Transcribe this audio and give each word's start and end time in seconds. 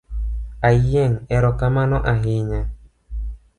Ayieng’ 0.69 1.15
erokamano 1.35 1.97
ahinya. 2.13 2.61